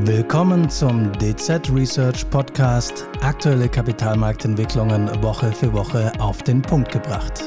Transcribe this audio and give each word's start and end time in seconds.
Willkommen 0.00 0.70
zum 0.70 1.12
DZ 1.18 1.70
Research 1.70 2.28
Podcast. 2.30 3.06
Aktuelle 3.20 3.68
Kapitalmarktentwicklungen 3.68 5.22
Woche 5.22 5.52
für 5.52 5.70
Woche 5.74 6.10
auf 6.18 6.42
den 6.42 6.62
Punkt 6.62 6.90
gebracht. 6.90 7.42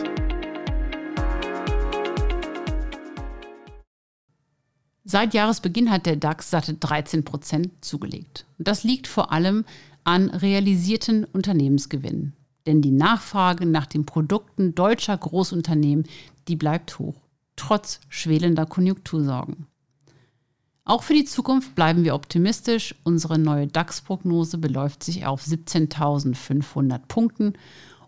Seit 5.03 5.33
Jahresbeginn 5.33 5.89
hat 5.89 6.05
der 6.05 6.17
DAX 6.17 6.51
satte 6.51 6.75
13 6.75 7.25
Prozent 7.25 7.83
zugelegt. 7.83 8.45
das 8.59 8.83
liegt 8.83 9.07
vor 9.07 9.31
allem 9.31 9.65
an 10.03 10.29
realisierten 10.29 11.25
Unternehmensgewinnen. 11.25 12.33
Denn 12.67 12.83
die 12.83 12.91
Nachfrage 12.91 13.65
nach 13.65 13.87
den 13.87 14.05
Produkten 14.05 14.75
deutscher 14.75 15.17
Großunternehmen, 15.17 16.05
die 16.47 16.55
bleibt 16.55 16.99
hoch, 16.99 17.15
trotz 17.55 18.01
schwelender 18.07 18.67
Konjunktursorgen. 18.67 19.65
Auch 20.87 21.01
für 21.01 21.15
die 21.15 21.25
Zukunft 21.25 21.73
bleiben 21.73 22.03
wir 22.03 22.13
optimistisch. 22.13 22.93
Unsere 23.03 23.39
neue 23.39 23.65
DAX-Prognose 23.65 24.59
beläuft 24.59 25.03
sich 25.03 25.25
auf 25.25 25.41
17.500 25.43 26.99
Punkten. 27.07 27.53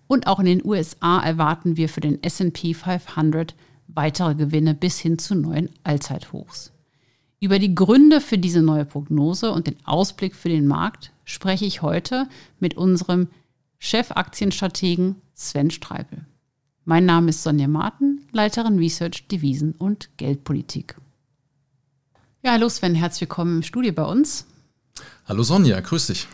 Und 0.05 0.27
auch 0.27 0.39
in 0.39 0.45
den 0.45 0.63
USA 0.63 1.19
erwarten 1.19 1.75
wir 1.75 1.89
für 1.89 2.01
den 2.01 2.21
SP 2.21 2.77
500 2.77 3.55
weitere 3.87 4.35
Gewinne 4.35 4.75
bis 4.75 4.99
hin 4.99 5.17
zu 5.17 5.33
neuen 5.33 5.71
Allzeithochs. 5.83 6.71
Über 7.39 7.57
die 7.57 7.73
Gründe 7.73 8.21
für 8.21 8.37
diese 8.37 8.61
neue 8.61 8.85
Prognose 8.85 9.51
und 9.51 9.65
den 9.65 9.77
Ausblick 9.83 10.35
für 10.35 10.49
den 10.49 10.67
Markt 10.67 11.11
spreche 11.25 11.65
ich 11.65 11.81
heute 11.81 12.27
mit 12.59 12.77
unserem 12.77 13.27
Chefaktienstrategen 13.79 15.15
Sven 15.33 15.71
Streipel. 15.71 16.25
Mein 16.85 17.05
Name 17.05 17.29
ist 17.29 17.41
Sonja 17.41 17.67
Martin, 17.67 18.21
Leiterin 18.31 18.77
Research, 18.77 19.27
Devisen 19.27 19.73
und 19.73 20.09
Geldpolitik. 20.17 20.95
Ja, 22.47 22.53
hallo 22.53 22.69
Sven, 22.69 22.95
herzlich 22.95 23.19
willkommen 23.19 23.57
im 23.57 23.61
Studio 23.61 23.91
bei 23.91 24.05
uns. 24.05 24.45
Hallo 25.27 25.43
Sonja, 25.43 25.81
grüß 25.81 26.07
dich. 26.07 26.29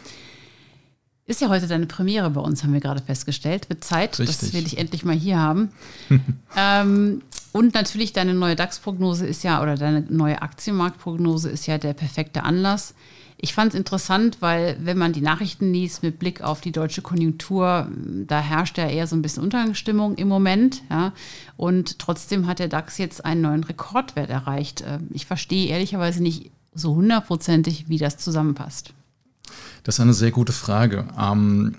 Ist 1.26 1.42
ja 1.42 1.50
heute 1.50 1.66
deine 1.66 1.88
Premiere 1.88 2.30
bei 2.30 2.40
uns, 2.40 2.62
haben 2.62 2.72
wir 2.72 2.82
gerade 2.82 3.02
festgestellt. 3.02 3.68
Wird 3.68 3.84
Zeit, 3.84 4.20
Richtig. 4.20 4.38
dass 4.40 4.54
wir 4.54 4.62
dich 4.62 4.78
endlich 4.78 5.06
mal 5.06 5.16
hier 5.16 5.40
haben. 5.40 5.72
ähm, 6.56 7.24
und 7.52 7.74
natürlich 7.74 8.14
deine 8.14 8.36
neue 8.36 8.56
DAX-Prognose 8.56 9.26
ist 9.26 9.44
ja, 9.44 9.60
oder 9.64 9.76
deine 9.76 10.02
neue 10.02 10.40
Aktienmarktprognose 10.40 11.50
ist 11.50 11.66
ja 11.66 11.80
der 11.80 11.94
perfekte 11.94 12.44
Anlass, 12.44 12.94
ich 13.38 13.54
fand 13.54 13.74
es 13.74 13.78
interessant, 13.78 14.38
weil 14.40 14.78
wenn 14.82 14.98
man 14.98 15.14
die 15.14 15.22
Nachrichten 15.22 15.74
liest 15.74 16.04
mit 16.04 16.20
Blick 16.20 16.42
auf 16.42 16.62
die 16.62 16.72
deutsche 16.72 17.02
Konjunktur, 17.02 17.90
da 18.28 18.40
herrscht 18.40 18.78
ja 18.78 18.88
eher 18.88 19.08
so 19.08 19.16
ein 19.16 19.22
bisschen 19.22 19.44
Untergangsstimmung 19.44 20.16
im 20.16 20.28
Moment. 20.28 20.82
Ja, 20.90 21.14
und 21.58 22.00
trotzdem 22.00 22.48
hat 22.48 22.60
der 22.60 22.68
DAX 22.68 22.98
jetzt 22.98 23.26
einen 23.26 23.42
neuen 23.42 23.64
Rekordwert 23.64 24.30
erreicht. 24.30 24.82
Äh, 24.82 25.00
ich 25.12 25.26
verstehe 25.26 25.68
ehrlicherweise 25.68 26.22
nicht 26.22 26.52
so 26.74 26.96
hundertprozentig, 26.96 27.86
wie 27.90 27.98
das 27.98 28.18
zusammenpasst. 28.18 28.94
Das 29.84 29.96
ist 29.96 30.00
eine 30.00 30.14
sehr 30.14 30.32
gute 30.32 30.54
Frage. 30.54 31.08
Ähm, 31.20 31.76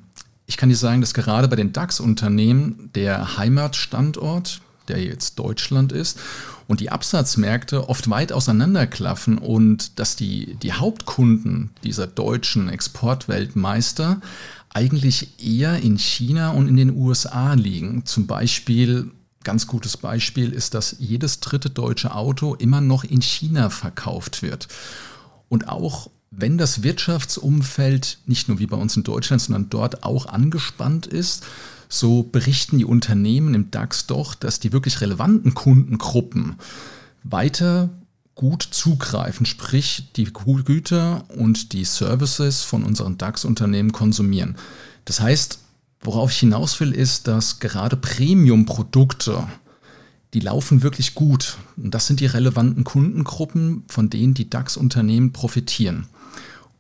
ich 0.47 0.57
kann 0.57 0.69
dir 0.69 0.77
sagen, 0.77 1.01
dass 1.01 1.15
gerade 1.15 1.49
bei 1.49 1.57
den 1.57 1.73
DAX-Unternehmen 1.73 2.91
der 2.95 3.39
Heimatstandort, 3.39 4.61
der 4.89 5.03
jetzt 5.03 5.39
Deutschland 5.39 5.93
ist, 5.93 6.21
und 6.67 6.81
die 6.81 6.91
Absatzmärkte 6.91 7.89
oft 7.89 8.09
weit 8.11 8.33
auseinanderklaffen 8.33 9.39
und 9.39 9.99
dass 9.99 10.17
die, 10.17 10.57
die 10.57 10.73
Hauptkunden 10.73 11.71
dieser 11.83 12.07
deutschen 12.07 12.69
Exportweltmeister 12.69 14.21
eigentlich 14.71 15.41
eher 15.43 15.79
in 15.79 15.99
China 15.99 16.51
und 16.51 16.69
in 16.69 16.77
den 16.77 16.97
USA 16.97 17.55
liegen. 17.55 18.05
Zum 18.07 18.27
Beispiel, 18.27 19.11
ganz 19.45 19.67
gutes 19.67 19.97
Beispiel 19.97 20.53
ist, 20.53 20.75
dass 20.75 20.97
jedes 20.99 21.41
dritte 21.41 21.71
deutsche 21.71 22.15
Auto 22.15 22.55
immer 22.55 22.81
noch 22.81 23.05
in 23.05 23.23
China 23.23 23.71
verkauft 23.71 24.43
wird. 24.43 24.69
Und 25.49 25.69
auch 25.69 26.11
wenn 26.31 26.59
das 26.59 26.83
Wirtschaftsumfeld 26.83 28.19
nicht 28.27 28.49
nur 28.49 28.59
wie 28.59 28.67
bei 28.67 28.77
uns 28.77 28.97
in 28.97 29.05
Deutschland, 29.05 29.41
sondern 29.41 29.71
dort 29.71 30.03
auch 30.03 30.27
angespannt 30.27 31.07
ist, 31.07 31.45
so 31.99 32.23
berichten 32.23 32.79
die 32.79 32.85
Unternehmen 32.85 33.55
im 33.55 33.71
DAX 33.71 34.07
doch, 34.07 34.35
dass 34.35 34.61
die 34.61 34.73
wirklich 34.73 35.01
relevanten 35.01 35.55
Kundengruppen 35.55 36.57
weiter 37.23 37.91
gut 38.35 38.63
zugreifen, 38.63 39.47
sprich 39.47 40.11
die 40.17 40.33
Güter 40.33 41.25
und 41.29 41.73
die 41.73 41.85
Services 41.85 42.63
von 42.63 42.85
unseren 42.85 43.17
DAX-Unternehmen 43.17 43.93
konsumieren. 43.93 44.57
Das 45.05 45.21
heißt, 45.21 45.61
worauf 46.01 46.33
ich 46.33 46.39
hinaus 46.39 46.79
will, 46.81 46.93
ist, 46.93 47.29
dass 47.29 47.61
gerade 47.61 47.97
Premium-Produkte, 47.97 49.47
die 50.35 50.41
laufen 50.41 50.83
wirklich 50.83 51.15
gut. 51.15 51.59
Und 51.77 51.95
das 51.95 52.07
sind 52.07 52.21
die 52.21 52.27
relevanten 52.27 52.83
Kundengruppen, 52.85 53.85
von 53.89 54.11
denen 54.11 54.35
die 54.35 54.51
DAX-Unternehmen 54.51 55.33
profitieren. 55.33 56.07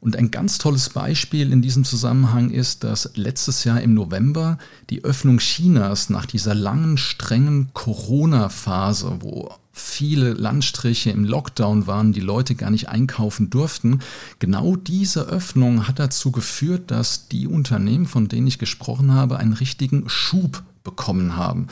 Und 0.04 0.16
ein 0.16 0.30
ganz 0.30 0.58
tolles 0.58 0.90
Beispiel 0.90 1.50
in 1.50 1.62
diesem 1.62 1.82
Zusammenhang 1.82 2.50
ist, 2.50 2.84
dass 2.84 3.12
letztes 3.14 3.64
Jahr 3.64 3.80
im 3.80 3.94
November 3.94 4.58
die 4.90 5.02
Öffnung 5.02 5.38
Chinas 5.38 6.10
nach 6.10 6.26
dieser 6.26 6.54
langen, 6.54 6.98
strengen 6.98 7.70
Corona-Phase, 7.72 9.16
wo 9.20 9.54
viele 9.72 10.34
Landstriche 10.34 11.10
im 11.10 11.24
Lockdown 11.24 11.86
waren, 11.86 12.12
die 12.12 12.20
Leute 12.20 12.54
gar 12.54 12.70
nicht 12.70 12.90
einkaufen 12.90 13.48
durften. 13.48 14.00
Genau 14.40 14.76
diese 14.76 15.22
Öffnung 15.22 15.88
hat 15.88 15.98
dazu 15.98 16.30
geführt, 16.32 16.90
dass 16.90 17.28
die 17.28 17.46
Unternehmen, 17.46 18.04
von 18.04 18.28
denen 18.28 18.46
ich 18.46 18.58
gesprochen 18.58 19.14
habe, 19.14 19.38
einen 19.38 19.54
richtigen 19.54 20.06
Schub 20.10 20.62
bekommen 20.84 21.36
haben. 21.36 21.66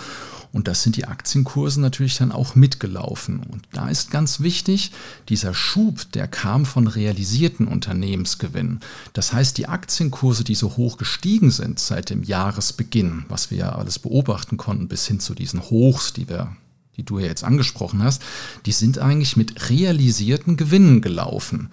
Und 0.52 0.68
das 0.68 0.82
sind 0.82 0.96
die 0.96 1.06
Aktienkurse 1.06 1.80
natürlich 1.80 2.16
dann 2.18 2.32
auch 2.32 2.54
mitgelaufen. 2.54 3.40
Und 3.40 3.62
da 3.72 3.88
ist 3.88 4.10
ganz 4.10 4.40
wichtig, 4.40 4.92
dieser 5.28 5.54
Schub, 5.54 6.10
der 6.12 6.28
kam 6.28 6.66
von 6.66 6.86
realisierten 6.86 7.66
Unternehmensgewinnen. 7.66 8.80
Das 9.14 9.32
heißt, 9.32 9.56
die 9.56 9.68
Aktienkurse, 9.68 10.44
die 10.44 10.54
so 10.54 10.76
hoch 10.76 10.98
gestiegen 10.98 11.50
sind 11.50 11.78
seit 11.78 12.10
dem 12.10 12.22
Jahresbeginn, 12.22 13.24
was 13.28 13.50
wir 13.50 13.58
ja 13.58 13.68
alles 13.70 13.98
beobachten 13.98 14.58
konnten, 14.58 14.88
bis 14.88 15.06
hin 15.06 15.20
zu 15.20 15.34
diesen 15.34 15.62
Hochs, 15.62 16.12
die 16.12 16.28
wir 16.28 16.56
die 16.98 17.04
du 17.04 17.18
ja 17.18 17.24
jetzt 17.24 17.42
angesprochen 17.42 18.02
hast, 18.02 18.22
die 18.66 18.72
sind 18.72 18.98
eigentlich 18.98 19.38
mit 19.38 19.70
realisierten 19.70 20.58
Gewinnen 20.58 21.00
gelaufen. 21.00 21.70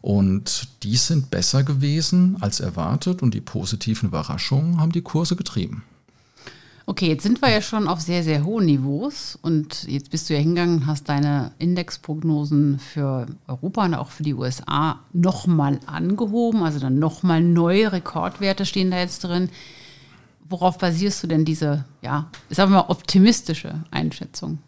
Und 0.00 0.68
die 0.82 0.96
sind 0.96 1.30
besser 1.30 1.64
gewesen 1.64 2.38
als 2.40 2.60
erwartet 2.60 3.22
und 3.22 3.34
die 3.34 3.42
positiven 3.42 4.08
Überraschungen 4.08 4.80
haben 4.80 4.92
die 4.92 5.02
Kurse 5.02 5.36
getrieben. 5.36 5.82
Okay, 6.86 7.08
jetzt 7.08 7.22
sind 7.22 7.40
wir 7.40 7.50
ja 7.50 7.62
schon 7.62 7.88
auf 7.88 8.00
sehr, 8.02 8.22
sehr 8.22 8.44
hohen 8.44 8.66
Niveaus 8.66 9.38
und 9.40 9.84
jetzt 9.84 10.10
bist 10.10 10.28
du 10.28 10.34
ja 10.34 10.40
hingegangen, 10.40 10.86
hast 10.86 11.08
deine 11.08 11.52
Indexprognosen 11.58 12.78
für 12.78 13.26
Europa 13.48 13.86
und 13.86 13.94
auch 13.94 14.10
für 14.10 14.22
die 14.22 14.34
USA 14.34 15.00
nochmal 15.14 15.80
angehoben, 15.86 16.62
also 16.62 16.78
dann 16.78 16.98
nochmal 16.98 17.40
neue 17.40 17.90
Rekordwerte 17.90 18.66
stehen 18.66 18.90
da 18.90 18.98
jetzt 18.98 19.24
drin. 19.24 19.48
Worauf 20.46 20.76
basierst 20.76 21.22
du 21.22 21.26
denn 21.26 21.46
diese, 21.46 21.86
ja, 22.02 22.30
sagen 22.50 22.72
wir 22.72 22.82
mal, 22.82 22.90
optimistische 22.90 23.82
Einschätzung? 23.90 24.58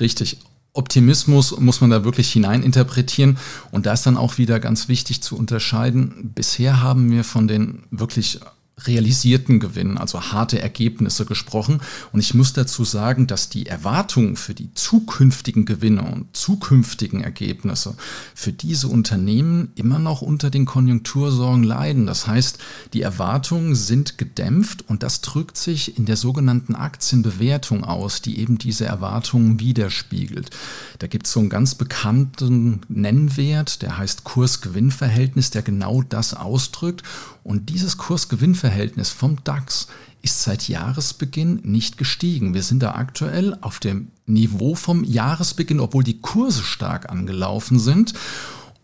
Richtig. 0.00 0.38
Optimismus 0.72 1.58
muss 1.60 1.82
man 1.82 1.90
da 1.90 2.02
wirklich 2.02 2.32
hineininterpretieren. 2.32 3.36
Und 3.72 3.84
da 3.84 3.92
ist 3.92 4.06
dann 4.06 4.16
auch 4.16 4.38
wieder 4.38 4.58
ganz 4.58 4.88
wichtig 4.88 5.22
zu 5.22 5.36
unterscheiden. 5.36 6.32
Bisher 6.34 6.82
haben 6.82 7.10
wir 7.10 7.24
von 7.24 7.46
den 7.46 7.82
wirklich 7.90 8.40
realisierten 8.86 9.60
Gewinnen, 9.60 9.98
also 9.98 10.20
harte 10.20 10.60
Ergebnisse 10.60 11.24
gesprochen. 11.24 11.80
Und 12.12 12.20
ich 12.20 12.34
muss 12.34 12.52
dazu 12.52 12.84
sagen, 12.84 13.26
dass 13.26 13.48
die 13.48 13.66
Erwartungen 13.66 14.36
für 14.36 14.54
die 14.54 14.72
zukünftigen 14.74 15.64
Gewinne 15.64 16.02
und 16.02 16.36
zukünftigen 16.36 17.22
Ergebnisse 17.22 17.94
für 18.34 18.52
diese 18.52 18.88
Unternehmen 18.88 19.72
immer 19.74 19.98
noch 19.98 20.22
unter 20.22 20.50
den 20.50 20.66
Konjunktursorgen 20.66 21.64
leiden. 21.64 22.06
Das 22.06 22.26
heißt, 22.26 22.58
die 22.92 23.02
Erwartungen 23.02 23.74
sind 23.74 24.18
gedämpft 24.18 24.84
und 24.88 25.02
das 25.02 25.20
drückt 25.20 25.56
sich 25.56 25.98
in 25.98 26.06
der 26.06 26.16
sogenannten 26.16 26.74
Aktienbewertung 26.74 27.84
aus, 27.84 28.22
die 28.22 28.38
eben 28.38 28.58
diese 28.58 28.84
Erwartungen 28.84 29.60
widerspiegelt. 29.60 30.50
Da 30.98 31.06
gibt 31.06 31.26
es 31.26 31.32
so 31.32 31.40
einen 31.40 31.48
ganz 31.48 31.74
bekannten 31.74 32.80
Nennwert, 32.88 33.82
der 33.82 33.98
heißt 33.98 34.24
Kurs-Gewinn-Verhältnis, 34.24 35.50
der 35.50 35.62
genau 35.62 36.02
das 36.02 36.34
ausdrückt. 36.34 37.02
Und 37.44 37.70
dieses 37.70 37.98
Kurs-Gewinn-Verhältnis 37.98 39.10
vom 39.10 39.42
DAX 39.44 39.88
ist 40.22 40.42
seit 40.42 40.68
Jahresbeginn 40.68 41.60
nicht 41.64 41.98
gestiegen. 41.98 42.54
Wir 42.54 42.62
sind 42.62 42.82
da 42.82 42.94
aktuell 42.94 43.58
auf 43.60 43.80
dem 43.80 44.08
Niveau 44.26 44.74
vom 44.76 45.02
Jahresbeginn, 45.02 45.80
obwohl 45.80 46.04
die 46.04 46.20
Kurse 46.20 46.62
stark 46.62 47.10
angelaufen 47.10 47.80
sind. 47.80 48.14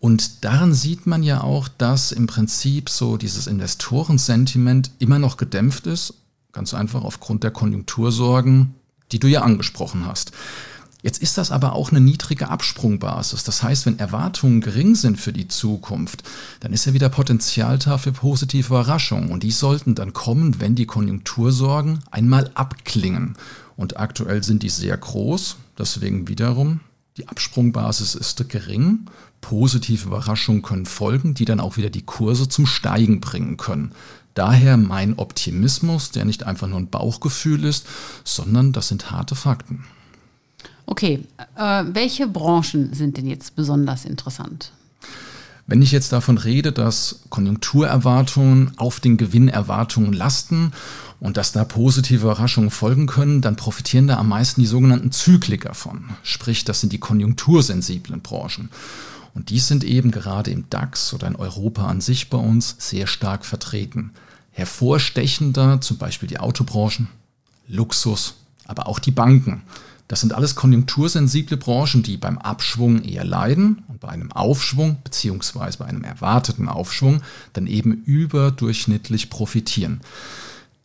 Und 0.01 0.43
daran 0.43 0.73
sieht 0.73 1.07
man 1.07 1.23
ja 1.23 1.41
auch, 1.41 1.67
dass 1.67 2.11
im 2.11 2.27
Prinzip 2.27 2.89
so 2.89 3.17
dieses 3.17 3.47
Investorensentiment 3.47 4.91
immer 4.99 5.19
noch 5.19 5.37
gedämpft 5.37 5.87
ist, 5.87 6.13
ganz 6.51 6.73
einfach 6.73 7.03
aufgrund 7.03 7.43
der 7.43 7.51
Konjunktursorgen, 7.51 8.75
die 9.11 9.19
du 9.19 9.27
ja 9.27 9.41
angesprochen 9.41 10.05
hast. 10.05 10.31
Jetzt 11.01 11.21
ist 11.21 11.37
das 11.37 11.51
aber 11.51 11.73
auch 11.73 11.91
eine 11.91 12.01
niedrige 12.01 12.49
Absprungbasis. 12.49 13.45
Das 13.45 13.63
heißt, 13.63 13.85
wenn 13.85 13.99
Erwartungen 13.99 14.59
gering 14.59 14.95
sind 14.95 15.17
für 15.17 15.31
die 15.31 15.47
Zukunft, 15.47 16.23
dann 16.59 16.73
ist 16.73 16.85
ja 16.85 16.93
wieder 16.93 17.07
Potenzial 17.07 17.77
da 17.79 17.97
für 17.97 18.11
positive 18.11 18.67
Überraschungen. 18.67 19.31
Und 19.31 19.43
die 19.43 19.51
sollten 19.51 19.95
dann 19.95 20.11
kommen, 20.11 20.59
wenn 20.59 20.75
die 20.75 20.85
Konjunktursorgen 20.85 21.99
einmal 22.11 22.51
abklingen. 22.53 23.37
Und 23.77 23.97
aktuell 23.97 24.43
sind 24.43 24.61
die 24.61 24.69
sehr 24.69 24.97
groß. 24.97 25.55
Deswegen 25.77 26.27
wiederum 26.27 26.81
Die 27.17 27.27
Absprungbasis 27.27 28.15
ist 28.15 28.47
gering, 28.47 29.05
positive 29.41 30.07
Überraschungen 30.07 30.61
können 30.61 30.85
folgen, 30.85 31.33
die 31.33 31.45
dann 31.45 31.59
auch 31.59 31.75
wieder 31.75 31.89
die 31.89 32.05
Kurse 32.05 32.47
zum 32.47 32.65
Steigen 32.65 33.19
bringen 33.19 33.57
können. 33.57 33.91
Daher 34.35 34.77
mein 34.77 35.17
Optimismus, 35.17 36.11
der 36.11 36.23
nicht 36.23 36.43
einfach 36.43 36.67
nur 36.67 36.79
ein 36.79 36.89
Bauchgefühl 36.89 37.65
ist, 37.65 37.87
sondern 38.23 38.71
das 38.71 38.89
sind 38.89 39.11
harte 39.11 39.35
Fakten. 39.35 39.85
Okay, 40.89 41.19
äh, 41.55 41.83
welche 41.93 42.27
Branchen 42.27 42.95
sind 42.95 43.17
denn 43.17 43.27
jetzt 43.27 43.55
besonders 43.55 44.05
interessant? 44.05 44.71
Wenn 45.67 45.83
ich 45.83 45.91
jetzt 45.91 46.11
davon 46.11 46.39
rede, 46.39 46.71
dass 46.71 47.19
Konjunkturerwartungen 47.29 48.71
auf 48.77 48.99
den 48.99 49.15
Gewinnerwartungen 49.15 50.13
lasten 50.13 50.71
und 51.19 51.37
dass 51.37 51.51
da 51.51 51.63
positive 51.63 52.23
Überraschungen 52.23 52.71
folgen 52.71 53.05
können, 53.05 53.41
dann 53.41 53.55
profitieren 53.55 54.07
da 54.07 54.17
am 54.17 54.29
meisten 54.29 54.61
die 54.61 54.67
sogenannten 54.67 55.11
Zykliker 55.11 55.75
von. 55.75 56.05
Sprich, 56.23 56.65
das 56.65 56.81
sind 56.81 56.91
die 56.91 56.97
konjunktursensiblen 56.97 58.21
Branchen. 58.21 58.69
Und 59.35 59.51
die 59.51 59.59
sind 59.59 59.83
eben 59.83 60.09
gerade 60.09 60.49
im 60.49 60.71
DAX 60.71 61.13
oder 61.13 61.27
in 61.27 61.35
Europa 61.35 61.85
an 61.85 62.01
sich 62.01 62.31
bei 62.31 62.39
uns 62.39 62.75
sehr 62.79 63.05
stark 63.05 63.45
vertreten. 63.45 64.09
Hervorstechender 64.49 65.81
zum 65.81 65.99
Beispiel 65.99 66.27
die 66.27 66.39
Autobranchen, 66.39 67.09
Luxus, 67.67 68.33
aber 68.65 68.87
auch 68.87 68.97
die 68.97 69.11
Banken. 69.11 69.61
Das 70.09 70.21
sind 70.21 70.33
alles 70.33 70.55
konjunktursensible 70.55 71.55
Branchen, 71.55 72.01
die 72.01 72.17
beim 72.17 72.39
Abschwung 72.39 73.03
eher 73.03 73.23
leiden 73.23 73.83
und 73.87 73.99
bei 73.99 74.09
einem 74.09 74.31
Aufschwung 74.31 74.97
beziehungsweise 75.03 75.77
bei 75.77 75.85
einem 75.85 76.03
erwarteten 76.03 76.67
Aufschwung 76.67 77.21
dann 77.53 77.67
eben 77.67 77.93
überdurchschnittlich 78.05 79.29
profitieren. 79.29 80.01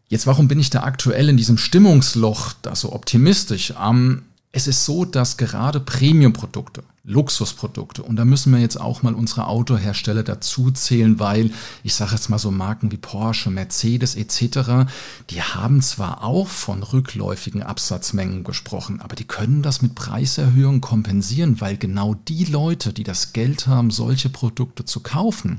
Jetzt, 0.08 0.26
warum 0.26 0.46
bin 0.46 0.60
ich 0.60 0.68
da 0.68 0.82
aktuell 0.82 1.30
in 1.30 1.38
diesem 1.38 1.56
Stimmungsloch 1.56 2.52
da 2.60 2.76
so 2.76 2.92
optimistisch? 2.92 3.72
Ähm, 3.82 4.24
es 4.52 4.66
ist 4.66 4.84
so, 4.84 5.06
dass 5.06 5.38
gerade 5.38 5.80
Premium-Produkte, 5.80 6.84
Luxusprodukte. 7.06 8.02
Und 8.02 8.16
da 8.16 8.24
müssen 8.24 8.50
wir 8.50 8.60
jetzt 8.60 8.80
auch 8.80 9.02
mal 9.02 9.14
unsere 9.14 9.46
Autohersteller 9.46 10.22
dazu 10.22 10.70
zählen, 10.70 11.20
weil 11.20 11.50
ich 11.82 11.94
sage 11.94 12.12
jetzt 12.12 12.30
mal 12.30 12.38
so 12.38 12.50
Marken 12.50 12.92
wie 12.92 12.96
Porsche, 12.96 13.50
Mercedes 13.50 14.14
etc., 14.14 14.88
die 15.28 15.42
haben 15.42 15.82
zwar 15.82 16.24
auch 16.24 16.48
von 16.48 16.82
rückläufigen 16.82 17.62
Absatzmengen 17.62 18.42
gesprochen, 18.42 19.02
aber 19.02 19.16
die 19.16 19.26
können 19.26 19.60
das 19.60 19.82
mit 19.82 19.94
Preiserhöhungen 19.94 20.80
kompensieren, 20.80 21.60
weil 21.60 21.76
genau 21.76 22.14
die 22.14 22.46
Leute, 22.46 22.94
die 22.94 23.04
das 23.04 23.34
Geld 23.34 23.66
haben, 23.66 23.90
solche 23.90 24.30
Produkte 24.30 24.86
zu 24.86 25.00
kaufen, 25.00 25.58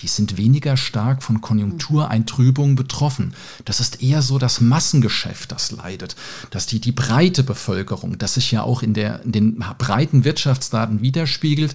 die 0.00 0.08
sind 0.08 0.38
weniger 0.38 0.76
stark 0.76 1.22
von 1.22 1.40
Konjunktureintrübungen 1.40 2.74
betroffen. 2.74 3.34
Das 3.64 3.78
ist 3.78 4.02
eher 4.02 4.22
so 4.22 4.38
das 4.38 4.60
Massengeschäft, 4.60 5.52
das 5.52 5.70
leidet, 5.70 6.16
dass 6.50 6.66
die, 6.66 6.80
die 6.80 6.92
breite 6.92 7.44
Bevölkerung, 7.44 8.18
das 8.18 8.34
sich 8.34 8.50
ja 8.50 8.64
auch 8.64 8.82
in, 8.82 8.92
der, 8.92 9.22
in 9.22 9.30
den 9.30 9.64
breiten 9.78 10.24
Wirtschaftsdaten 10.24 10.79
Daten 10.80 11.02
widerspiegelt. 11.02 11.74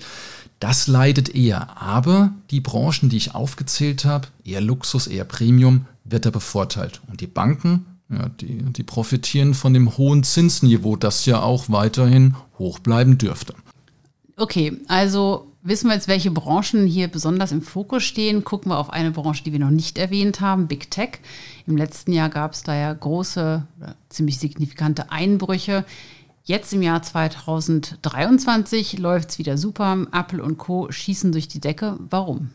Das 0.60 0.88
leidet 0.88 1.36
eher. 1.36 1.82
Aber 1.82 2.34
die 2.52 2.62
Branchen, 2.62 3.10
die 3.10 3.18
ich 3.18 3.36
aufgezählt 3.36 4.06
habe, 4.06 4.28
eher 4.44 4.62
Luxus, 4.62 5.08
eher 5.08 5.26
Premium, 5.26 5.86
wird 6.04 6.26
da 6.26 6.32
bevorteilt. 6.32 7.02
Und 7.08 7.22
die 7.22 7.28
Banken, 7.28 7.86
ja, 8.10 8.30
die, 8.30 8.64
die 8.64 8.84
profitieren 8.84 9.54
von 9.54 9.74
dem 9.74 9.98
hohen 9.98 10.24
Zinsniveau, 10.24 10.96
das 10.96 11.26
ja 11.26 11.42
auch 11.42 11.66
weiterhin 11.70 12.36
hoch 12.58 12.80
bleiben 12.80 13.18
dürfte. 13.18 13.54
Okay, 14.38 14.78
also 14.88 15.52
wissen 15.64 15.88
wir 15.88 15.96
jetzt, 15.96 16.08
welche 16.08 16.32
Branchen 16.32 16.86
hier 16.86 17.08
besonders 17.08 17.52
im 17.52 17.62
Fokus 17.62 18.04
stehen. 18.04 18.44
Gucken 18.44 18.72
wir 18.72 18.78
auf 18.78 18.92
eine 18.92 19.12
Branche, 19.12 19.44
die 19.44 19.52
wir 19.52 19.60
noch 19.60 19.72
nicht 19.72 19.98
erwähnt 19.98 20.42
haben, 20.42 20.68
Big 20.68 20.92
Tech. 20.92 21.20
Im 21.68 21.78
letzten 21.78 22.14
Jahr 22.14 22.30
gab 22.30 22.54
es 22.54 22.64
da 22.64 22.76
ja 22.76 22.94
große, 22.94 23.66
ziemlich 24.10 24.40
signifikante 24.40 25.12
Einbrüche. 25.12 25.86
Jetzt 26.48 26.74
im 26.74 26.84
Jahr 26.84 27.02
2023 27.02 29.00
läuft 29.00 29.32
es 29.32 29.40
wieder 29.40 29.58
super. 29.58 30.06
Apple 30.12 30.44
und 30.44 30.60
Co. 30.60 30.92
schießen 30.92 31.32
durch 31.32 31.48
die 31.48 31.60
Decke. 31.60 31.98
Warum? 32.12 32.52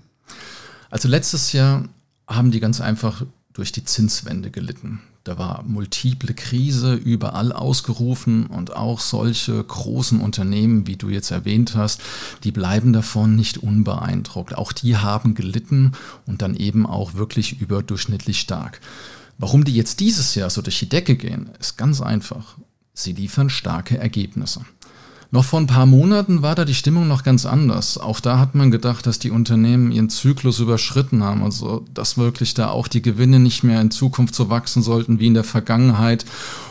Also 0.91 1.09
letztes 1.09 1.53
Jahr 1.53 1.89
haben 2.29 2.53
die 2.53 2.61
ganz 2.61 2.81
einfach 2.81 3.27
durch 3.53 3.73
die 3.73 3.85
Zinswende 3.85 4.53
gelitten. 4.53 5.01
Da 5.25 5.39
war 5.39 5.65
multiple 5.67 6.35
Krise 6.35 6.95
überall 6.95 7.51
ausgerufen 7.53 8.47
und 8.47 8.77
auch 8.77 9.01
solche 9.01 9.63
großen 9.63 10.21
Unternehmen, 10.21 10.87
wie 10.87 10.97
du 10.97 11.09
jetzt 11.09 11.33
erwähnt 11.33 11.75
hast, 11.75 12.01
die 12.45 12.53
bleiben 12.53 12.93
davon 12.93 13.35
nicht 13.35 13.59
unbeeindruckt. 13.59 14.55
Auch 14.57 14.71
die 14.71 14.99
haben 14.99 15.35
gelitten 15.35 15.93
und 16.27 16.43
dann 16.43 16.55
eben 16.55 16.87
auch 16.87 17.15
wirklich 17.15 17.61
überdurchschnittlich 17.61 18.39
stark. 18.39 18.81
Warum 19.37 19.65
die 19.65 19.75
jetzt 19.75 19.99
dieses 19.99 20.37
Jahr 20.37 20.49
so 20.49 20.63
durch 20.63 20.79
die 20.79 20.89
Decke 20.89 21.17
gehen, 21.17 21.51
ist 21.59 21.77
ganz 21.77 22.01
einfach. 22.01 22.57
Sie 23.03 23.13
liefern 23.13 23.51
starke 23.51 23.99
Ergebnisse. 23.99 24.61
Noch 25.33 25.45
vor 25.45 25.61
ein 25.61 25.69
paar 25.69 25.87
Monaten 25.87 26.43
war 26.43 26.57
da 26.57 26.65
die 26.65 26.75
Stimmung 26.75 27.07
noch 27.07 27.23
ganz 27.23 27.47
anders. 27.47 27.99
Auch 27.99 28.19
da 28.19 28.41
hat 28.41 28.57
man 28.57 28.73
gedacht, 28.73 29.07
dass 29.07 29.21
die 29.21 29.31
Unternehmen 29.31 29.93
ihren 29.93 30.11
Zyklus 30.11 30.59
überschritten 30.59 31.23
haben, 31.23 31.45
also 31.45 31.85
dass 31.95 32.19
wirklich 32.19 32.55
da 32.55 32.69
auch 32.71 32.89
die 32.89 33.01
Gewinne 33.01 33.39
nicht 33.39 33.63
mehr 33.63 33.81
in 33.81 33.93
Zukunft 33.93 34.35
so 34.35 34.51
wachsen 34.51 34.83
sollten 34.83 35.21
wie 35.21 35.29
in 35.29 35.35
der 35.35 35.45
Vergangenheit. 35.45 36.25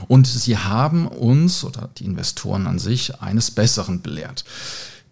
Und 0.10 0.28
sie 0.28 0.58
haben 0.58 1.08
uns 1.08 1.64
oder 1.64 1.90
die 1.98 2.06
Investoren 2.06 2.68
an 2.68 2.80
sich 2.80 3.22
eines 3.22 3.50
Besseren 3.50 4.02
belehrt. 4.02 4.44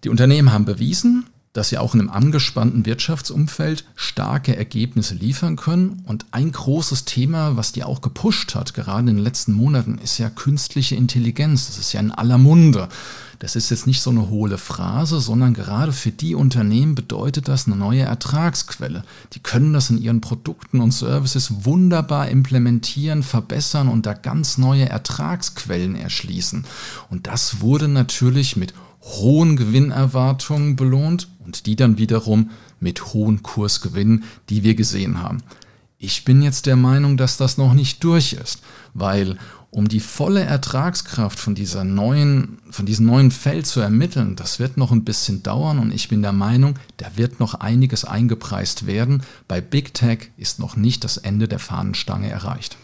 Die 0.04 0.10
Unternehmen 0.10 0.52
haben 0.52 0.66
bewiesen, 0.66 1.26
dass 1.58 1.70
sie 1.70 1.80
auch 1.80 1.96
in 1.96 2.02
einem 2.02 2.12
angespannten 2.12 2.86
Wirtschaftsumfeld 2.86 3.84
starke 3.96 4.56
Ergebnisse 4.56 5.16
liefern 5.16 5.56
können. 5.56 6.04
Und 6.06 6.28
ein 6.30 6.52
großes 6.52 7.06
Thema, 7.06 7.58
was 7.58 7.72
die 7.72 7.84
auch 7.84 8.02
gepusht 8.02 8.54
hat, 8.54 8.76
gerade 8.76 9.00
in 9.10 9.16
den 9.16 9.18
letzten 9.18 9.54
Monaten, 9.54 9.98
ist 9.98 10.20
ja 10.20 10.30
künstliche 10.30 10.96
Intelligenz. 10.96 11.66
Das 11.66 11.80
ist 11.80 11.94
ja 11.94 12.00
in 12.00 12.12
aller 12.12 12.38
Munde. 12.38 12.90
Das 13.40 13.56
ist 13.56 13.72
jetzt 13.72 13.88
nicht 13.88 14.02
so 14.02 14.12
eine 14.12 14.30
hohle 14.30 14.60
Phrase, 14.60 15.20
sondern 15.20 15.56
gerade 15.56 15.94
für 15.94 16.12
die 16.12 16.36
Unternehmen 16.36 16.94
bedeutet 16.94 17.48
das 17.48 17.66
eine 17.66 17.76
neue 17.76 18.04
Ertragsquelle. 18.04 19.04
Die 19.34 19.40
können 19.40 19.74
das 19.74 19.90
in 19.90 20.00
ihren 20.00 20.22
Produkten 20.22 20.80
und 20.80 20.92
Services 20.92 21.66
wunderbar 21.66 22.30
implementieren, 22.30 23.24
verbessern 23.24 23.88
und 23.88 24.06
da 24.06 24.14
ganz 24.14 24.60
neue 24.60 24.90
Ertragsquellen 24.90 25.96
erschließen. 25.96 26.66
Und 27.10 27.26
das 27.26 27.62
wurde 27.62 27.88
natürlich 27.88 28.58
mit 28.58 28.76
hohen 29.16 29.56
Gewinnerwartungen 29.56 30.76
belohnt 30.76 31.30
und 31.46 31.66
die 31.66 31.76
dann 31.76 31.98
wiederum 31.98 32.52
mit 32.80 33.14
hohen 33.14 33.42
Kursgewinnen, 33.42 34.24
die 34.50 34.64
wir 34.64 34.76
gesehen 34.76 35.22
haben. 35.22 35.40
Ich 35.98 36.26
bin 36.26 36.42
jetzt 36.42 36.68
der 36.68 36.76
Meinung, 36.76 37.18
dass 37.18 37.38
das 37.38 37.58
noch 37.58 37.74
nicht 37.74 38.04
durch 38.04 38.34
ist, 38.34 38.62
weil 38.94 39.38
um 39.72 39.88
die 39.88 40.00
volle 40.00 40.42
Ertragskraft 40.42 41.40
von 41.40 41.56
dieser 41.56 41.84
neuen, 41.84 42.60
von 42.70 42.86
diesem 42.86 43.06
neuen 43.06 43.32
Feld 43.32 43.66
zu 43.66 43.80
ermitteln, 43.80 44.36
das 44.36 44.60
wird 44.60 44.78
noch 44.78 44.92
ein 44.92 45.04
bisschen 45.04 45.44
dauern 45.44 45.80
und 45.80 45.94
ich 45.94 46.08
bin 46.08 46.22
der 46.22 46.34
Meinung, 46.34 46.76
da 46.98 47.08
wird 47.16 47.40
noch 47.40 47.56
einiges 47.56 48.06
eingepreist 48.06 48.88
werden. 48.88 49.24
Bei 49.48 49.60
Big 49.60 49.94
Tech 49.94 50.32
ist 50.38 50.60
noch 50.60 50.76
nicht 50.76 51.04
das 51.04 51.18
Ende 51.18 51.48
der 51.48 51.60
Fahnenstange 51.60 52.30
erreicht. 52.30 52.78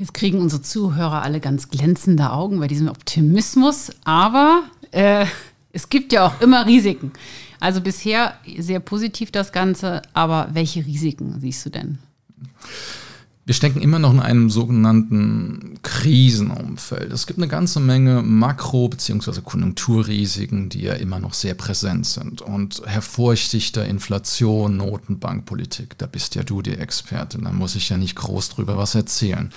Jetzt 0.00 0.14
kriegen 0.14 0.40
unsere 0.40 0.62
Zuhörer 0.62 1.20
alle 1.20 1.40
ganz 1.40 1.68
glänzende 1.68 2.32
Augen 2.32 2.58
bei 2.58 2.68
diesem 2.68 2.88
Optimismus, 2.88 3.90
aber 4.02 4.62
äh, 4.92 5.26
es 5.74 5.90
gibt 5.90 6.14
ja 6.14 6.26
auch 6.26 6.40
immer 6.40 6.64
Risiken. 6.64 7.12
Also 7.60 7.82
bisher 7.82 8.32
sehr 8.56 8.80
positiv 8.80 9.30
das 9.30 9.52
Ganze, 9.52 10.00
aber 10.14 10.48
welche 10.54 10.86
Risiken 10.86 11.38
siehst 11.38 11.66
du 11.66 11.70
denn? 11.70 11.98
Wir 13.50 13.54
stecken 13.54 13.80
immer 13.80 13.98
noch 13.98 14.12
in 14.12 14.20
einem 14.20 14.48
sogenannten 14.48 15.80
Krisenumfeld. 15.82 17.12
Es 17.12 17.26
gibt 17.26 17.40
eine 17.40 17.48
ganze 17.48 17.80
Menge 17.80 18.22
Makro- 18.22 18.88
bzw. 18.88 19.40
Konjunkturrisiken, 19.40 20.68
die 20.68 20.82
ja 20.82 20.92
immer 20.92 21.18
noch 21.18 21.34
sehr 21.34 21.54
präsent 21.54 22.06
sind. 22.06 22.42
Und 22.42 22.80
hervorstichter 22.86 23.84
Inflation, 23.84 24.76
Notenbankpolitik, 24.76 25.98
da 25.98 26.06
bist 26.06 26.36
ja 26.36 26.44
du 26.44 26.62
die 26.62 26.76
Expertin, 26.76 27.42
da 27.42 27.50
muss 27.50 27.74
ich 27.74 27.88
ja 27.88 27.96
nicht 27.96 28.14
groß 28.14 28.50
drüber 28.50 28.76
was 28.76 28.94
erzählen. 28.94 29.50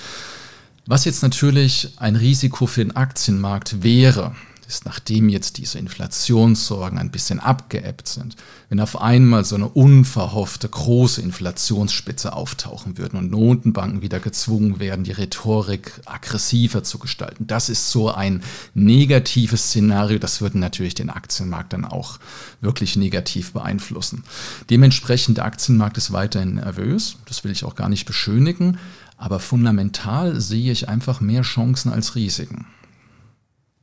Was 0.88 1.06
jetzt 1.06 1.22
natürlich 1.22 1.94
ein 1.98 2.16
Risiko 2.16 2.66
für 2.66 2.84
den 2.84 2.96
Aktienmarkt 2.96 3.84
wäre, 3.84 4.34
ist, 4.68 4.86
nachdem 4.86 5.30
jetzt 5.30 5.58
diese 5.58 5.80
Inflationssorgen 5.80 6.98
ein 6.98 7.12
bisschen 7.12 7.40
abgeebbt 7.40 8.08
sind, 8.08 8.36
wenn 8.70 8.80
auf 8.80 9.00
einmal 9.00 9.46
so 9.46 9.56
eine 9.56 9.68
unverhoffte 9.68 10.68
große 10.68 11.22
Inflationsspitze 11.22 12.34
auftauchen 12.34 12.98
würden 12.98 13.18
und 13.18 13.32
Notenbanken 13.32 14.02
wieder 14.02 14.20
gezwungen 14.20 14.80
werden, 14.80 15.04
die 15.04 15.12
Rhetorik 15.12 16.02
aggressiver 16.06 16.84
zu 16.84 17.00
gestalten. 17.00 17.48
Das 17.48 17.70
ist 17.70 17.92
so 17.92 18.12
ein 18.12 18.42
negatives 18.74 19.66
Szenario, 19.66 20.20
das 20.20 20.42
würde 20.42 20.60
natürlich 20.60 20.96
den 20.96 21.10
Aktienmarkt 21.10 21.74
dann 21.74 21.86
auch 21.86 22.20
wirklich 22.62 22.96
negativ 22.96 23.54
beeinflussen. 23.54 24.24
Dementsprechend 24.70 25.38
der 25.38 25.46
Aktienmarkt 25.46 25.98
ist 25.98 26.12
weiterhin 26.12 26.56
nervös, 26.56 27.18
das 27.26 27.44
will 27.44 27.52
ich 27.52 27.66
auch 27.66 27.76
gar 27.76 27.90
nicht 27.90 28.06
beschönigen, 28.06 28.78
aber 29.18 29.40
fundamental 29.40 30.42
sehe 30.42 30.72
ich 30.72 30.90
einfach 30.90 31.22
mehr 31.22 31.44
Chancen 31.44 31.92
als 31.92 32.16
Risiken. 32.16 32.66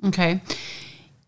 Okay. 0.02 0.40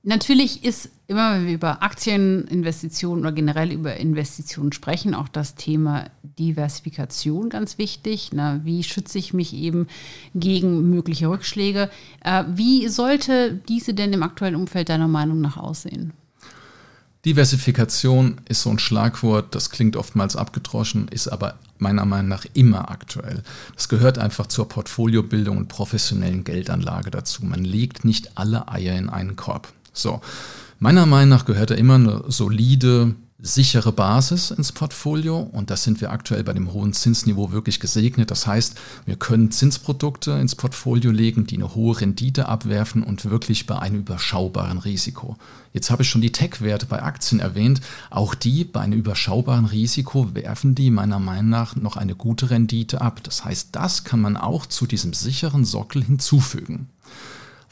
Natürlich 0.04 0.64
ist 0.64 0.90
immer, 1.06 1.34
wenn 1.34 1.46
wir 1.46 1.54
über 1.54 1.82
Aktieninvestitionen 1.82 3.22
oder 3.22 3.30
generell 3.32 3.70
über 3.70 3.96
Investitionen 3.96 4.72
sprechen, 4.72 5.14
auch 5.14 5.28
das 5.28 5.54
Thema 5.54 6.06
Diversifikation 6.38 7.50
ganz 7.50 7.78
wichtig. 7.78 8.30
Na, 8.32 8.60
wie 8.64 8.82
schütze 8.82 9.18
ich 9.18 9.32
mich 9.32 9.54
eben 9.54 9.86
gegen 10.34 10.90
mögliche 10.90 11.28
Rückschläge? 11.28 11.88
Äh, 12.24 12.44
wie 12.48 12.88
sollte 12.88 13.60
diese 13.68 13.94
denn 13.94 14.12
im 14.12 14.24
aktuellen 14.24 14.56
Umfeld 14.56 14.88
deiner 14.88 15.06
Meinung 15.06 15.40
nach 15.40 15.56
aussehen? 15.56 16.12
Diversifikation 17.24 18.40
ist 18.48 18.62
so 18.62 18.70
ein 18.70 18.80
Schlagwort, 18.80 19.54
das 19.54 19.70
klingt 19.70 19.94
oftmals 19.94 20.34
abgedroschen, 20.34 21.06
ist 21.06 21.28
aber 21.28 21.54
meiner 21.82 22.06
Meinung 22.06 22.28
nach 22.28 22.46
immer 22.54 22.90
aktuell. 22.90 23.42
Das 23.74 23.88
gehört 23.88 24.18
einfach 24.18 24.46
zur 24.46 24.68
Portfoliobildung 24.68 25.58
und 25.58 25.68
professionellen 25.68 26.44
Geldanlage 26.44 27.10
dazu. 27.10 27.44
Man 27.44 27.64
legt 27.64 28.04
nicht 28.04 28.38
alle 28.38 28.68
Eier 28.68 28.96
in 28.96 29.10
einen 29.10 29.36
Korb. 29.36 29.68
So, 29.92 30.20
meiner 30.78 31.04
Meinung 31.04 31.28
nach 31.28 31.44
gehört 31.44 31.70
da 31.70 31.74
immer 31.74 31.96
eine 31.96 32.24
solide, 32.28 33.14
sichere 33.38 33.92
Basis 33.92 34.52
ins 34.52 34.70
Portfolio 34.70 35.38
und 35.40 35.70
das 35.70 35.82
sind 35.82 36.00
wir 36.00 36.12
aktuell 36.12 36.44
bei 36.44 36.52
dem 36.52 36.72
hohen 36.72 36.92
Zinsniveau 36.92 37.50
wirklich 37.50 37.80
gesegnet. 37.80 38.30
Das 38.30 38.46
heißt, 38.46 38.78
wir 39.04 39.16
können 39.16 39.50
Zinsprodukte 39.50 40.32
ins 40.32 40.54
Portfolio 40.54 41.10
legen, 41.10 41.46
die 41.46 41.56
eine 41.56 41.74
hohe 41.74 42.00
Rendite 42.00 42.46
abwerfen 42.48 43.02
und 43.02 43.24
wirklich 43.24 43.66
bei 43.66 43.78
einem 43.78 44.00
überschaubaren 44.00 44.78
Risiko. 44.78 45.36
Jetzt 45.72 45.90
habe 45.90 46.02
ich 46.02 46.08
schon 46.08 46.20
die 46.20 46.32
Tech-Werte 46.32 46.86
bei 46.86 47.02
Aktien 47.02 47.40
erwähnt. 47.40 47.80
Auch 48.10 48.34
die 48.34 48.64
bei 48.64 48.80
einem 48.80 48.98
überschaubaren 48.98 49.64
Risiko 49.64 50.34
werfen 50.34 50.74
die 50.74 50.90
meiner 50.90 51.18
Meinung 51.18 51.48
nach 51.48 51.74
noch 51.76 51.96
eine 51.96 52.14
gute 52.14 52.50
Rendite 52.50 53.00
ab. 53.00 53.22
Das 53.24 53.44
heißt, 53.44 53.70
das 53.72 54.04
kann 54.04 54.20
man 54.20 54.36
auch 54.36 54.66
zu 54.66 54.86
diesem 54.86 55.14
sicheren 55.14 55.64
Sockel 55.64 56.04
hinzufügen. 56.04 56.88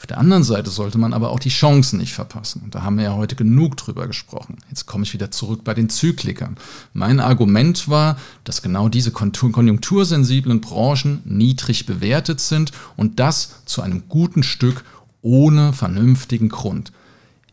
Auf 0.01 0.07
der 0.07 0.17
anderen 0.17 0.43
Seite 0.43 0.71
sollte 0.71 0.97
man 0.97 1.13
aber 1.13 1.29
auch 1.29 1.37
die 1.37 1.49
Chancen 1.49 1.99
nicht 1.99 2.13
verpassen. 2.13 2.69
Da 2.71 2.81
haben 2.81 2.97
wir 2.97 3.03
ja 3.03 3.13
heute 3.13 3.35
genug 3.35 3.77
drüber 3.77 4.07
gesprochen. 4.07 4.57
Jetzt 4.67 4.87
komme 4.87 5.03
ich 5.03 5.13
wieder 5.13 5.29
zurück 5.29 5.63
bei 5.63 5.75
den 5.75 5.89
Zyklikern. 5.89 6.57
Mein 6.91 7.19
Argument 7.19 7.87
war, 7.87 8.17
dass 8.43 8.63
genau 8.63 8.89
diese 8.89 9.11
konjunktursensiblen 9.11 10.59
Branchen 10.59 11.21
niedrig 11.23 11.85
bewertet 11.85 12.39
sind 12.39 12.71
und 12.97 13.19
das 13.19 13.63
zu 13.65 13.83
einem 13.83 14.05
guten 14.09 14.41
Stück 14.41 14.83
ohne 15.21 15.71
vernünftigen 15.71 16.49
Grund. 16.49 16.91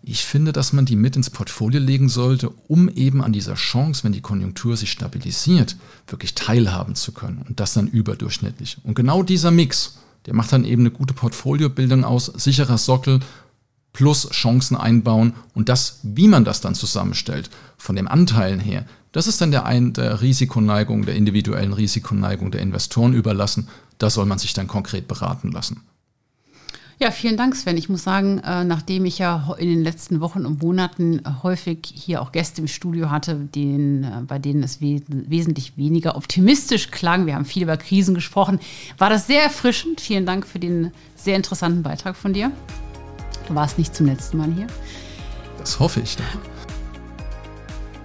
Ich 0.03 0.25
finde, 0.25 0.55
dass 0.55 0.73
man 0.73 0.87
die 0.87 0.97
mit 0.97 1.17
ins 1.17 1.29
Portfolio 1.29 1.81
legen 1.81 2.09
sollte, 2.09 2.49
um 2.67 2.89
eben 2.89 3.23
an 3.23 3.35
dieser 3.35 3.57
Chance, 3.57 4.05
wenn 4.05 4.13
die 4.13 4.23
Konjunktur 4.23 4.75
sich 4.75 4.91
stabilisiert, 4.91 5.77
wirklich 6.07 6.35
teilhaben 6.35 6.95
zu 6.95 7.13
können. 7.13 7.45
Und 7.47 7.61
das 7.61 7.75
dann 7.75 7.89
überdurchschnittlich. 7.89 8.79
Und 8.85 8.95
genau 8.95 9.23
dieser 9.23 9.51
Mix, 9.51 9.99
der 10.27 10.35
macht 10.35 10.53
dann 10.53 10.65
eben 10.65 10.83
eine 10.83 10.91
gute 10.91 11.15
Portfoliobildung 11.15 12.05
aus, 12.05 12.27
sicherer 12.27 12.79
Sockel 12.79 13.21
plus 13.93 14.29
Chancen 14.31 14.77
einbauen 14.77 15.35
und 15.55 15.69
das, 15.69 16.01
wie 16.03 16.29
man 16.29 16.45
das 16.45 16.61
dann 16.61 16.75
zusammenstellt, 16.75 17.51
von 17.77 17.97
den 17.97 18.07
Anteilen 18.07 18.61
her, 18.61 18.85
das 19.13 19.27
ist 19.27 19.41
dann 19.41 19.51
der, 19.51 19.65
ein, 19.67 19.95
der 19.95 20.21
Risikoneigung, 20.21 21.05
der 21.05 21.17
individuellen 21.17 21.73
Risikoneigung 21.73 22.51
der 22.51 22.61
Investoren 22.61 23.15
überlassen. 23.15 23.69
Da 23.97 24.11
soll 24.11 24.27
man 24.27 24.39
sich 24.39 24.53
dann 24.53 24.69
konkret 24.69 25.09
beraten 25.09 25.51
lassen. 25.51 25.83
Ja, 27.01 27.13
vielen 27.13 27.37
Dank, 27.37 27.55
Sven. 27.55 27.77
Ich 27.77 27.89
muss 27.89 28.03
sagen, 28.03 28.39
äh, 28.39 28.65
nachdem 28.65 29.05
ich 29.05 29.19
ja 29.19 29.55
in 29.57 29.69
den 29.69 29.85
letzten 29.85 30.21
Wochen 30.21 30.45
und 30.45 30.61
Monaten 30.61 31.23
häufig 31.45 31.79
hier 31.83 32.21
auch 32.21 32.33
Gäste 32.33 32.61
im 32.61 32.67
Studio 32.67 33.09
hatte, 33.09 33.37
den, 33.37 34.03
äh, 34.03 34.23
bei 34.27 34.41
denen 34.41 34.65
es 34.65 34.81
we 34.81 35.01
wesentlich 35.07 35.77
weniger 35.77 36.17
optimistisch 36.17 36.91
klang, 36.91 37.27
wir 37.27 37.37
haben 37.37 37.45
viel 37.45 37.63
über 37.63 37.77
Krisen 37.77 38.17
gesprochen, 38.17 38.59
war 38.99 39.11
das 39.11 39.29
sehr 39.29 39.45
erfrischend. 39.45 40.01
Vielen 40.01 40.27
Dank 40.27 40.45
für 40.45 40.59
den 40.59 40.91
sehr 41.15 41.37
interessanten 41.37 41.85
Beitrag 41.85 42.17
von 42.17 42.33
dir. 42.33 42.51
Du 43.47 43.55
warst 43.55 43.79
nicht 43.79 43.95
zum 43.95 44.07
letzten 44.07 44.37
Mal 44.37 44.53
hier. 44.53 44.67
Das 45.59 45.79
hoffe 45.79 46.01
ich 46.01 46.17
doch. 46.17 46.25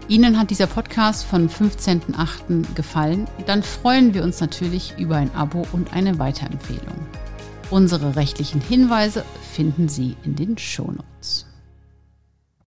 Ihnen 0.08 0.38
hat 0.38 0.52
dieser 0.52 0.68
Podcast 0.68 1.26
von 1.26 1.50
15.08. 1.50 2.76
gefallen, 2.76 3.28
dann 3.48 3.64
freuen 3.64 4.14
wir 4.14 4.22
uns 4.22 4.40
natürlich 4.40 4.94
über 5.00 5.16
ein 5.16 5.34
Abo 5.34 5.66
und 5.72 5.94
eine 5.94 6.20
Weiterempfehlung. 6.20 7.23
Unsere 7.70 8.16
rechtlichen 8.16 8.62
Hinweise 8.62 9.26
finden 9.54 9.90
Sie 9.90 10.16
in 10.24 10.36
den 10.36 10.58
Shownotes. 10.58 11.46